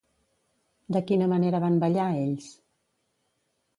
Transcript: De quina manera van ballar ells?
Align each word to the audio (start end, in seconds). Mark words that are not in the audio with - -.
De 0.95 1.01
quina 1.11 1.27
manera 1.33 1.61
van 1.67 1.77
ballar 1.85 2.09
ells? 2.25 2.49